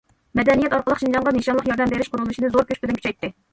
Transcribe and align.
مەدەنىيەت 0.37 0.73
ئارقىلىق 0.77 1.01
شىنجاڭغا 1.03 1.35
نىشانلىق 1.37 1.71
ياردەم 1.73 1.93
بېرىش 1.93 2.11
قۇرۇلۇشىنى 2.17 2.53
زور 2.59 2.69
كۈچ 2.73 2.83
بىلەن 2.87 3.01
كۈچەيتتى. 3.01 3.35